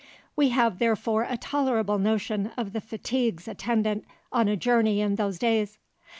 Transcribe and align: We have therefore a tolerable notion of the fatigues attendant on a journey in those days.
We 0.35 0.49
have 0.49 0.79
therefore 0.79 1.27
a 1.29 1.37
tolerable 1.37 1.99
notion 1.99 2.47
of 2.57 2.73
the 2.73 2.81
fatigues 2.81 3.47
attendant 3.47 4.03
on 4.31 4.47
a 4.47 4.57
journey 4.57 4.99
in 4.99 5.13
those 5.13 5.37
days. 5.37 5.77